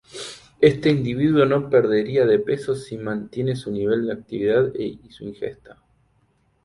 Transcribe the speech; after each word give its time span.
Este 0.61 0.89
individuo 0.89 1.45
no 1.45 1.69
perdería 1.69 2.25
peso 2.43 2.73
si 2.73 2.97
mantiene 2.97 3.55
su 3.55 3.69
nivel 3.71 4.07
de 4.07 4.13
actividad 4.13 4.73
y 4.73 4.99
su 5.11 5.25
ingesta. 5.25 5.77